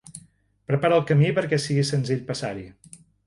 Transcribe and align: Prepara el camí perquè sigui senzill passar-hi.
Prepara 0.71 0.97
el 1.01 1.05
camí 1.11 1.29
perquè 1.39 1.61
sigui 1.67 1.85
senzill 1.91 2.25
passar-hi. 2.33 2.67